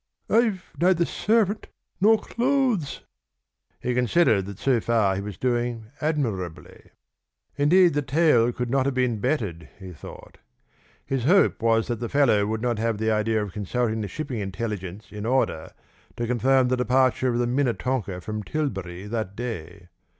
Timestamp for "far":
4.79-5.13